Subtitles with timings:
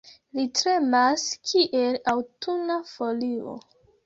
[0.37, 3.57] Li tremas, kiel aŭtuna folio.